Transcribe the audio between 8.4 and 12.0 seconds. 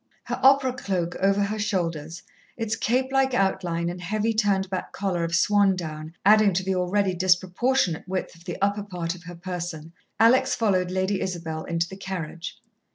the upper part of her person, Alex followed Lady Isabel into the